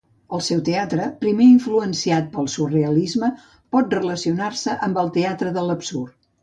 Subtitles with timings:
[0.35, 3.33] El seu teatre, primer influenciat pel Surrealisme,
[3.77, 6.23] pot relacionar-se amb el Teatre de l'absurd.